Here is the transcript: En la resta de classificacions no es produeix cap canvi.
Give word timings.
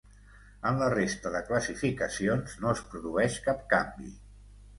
En 0.69 0.77
la 0.83 0.87
resta 0.93 1.31
de 1.35 1.41
classificacions 1.49 2.57
no 2.65 2.73
es 2.79 2.83
produeix 2.95 3.37
cap 3.51 3.63
canvi. 3.77 4.11